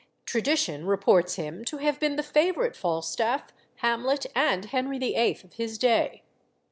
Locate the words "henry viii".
4.65-5.41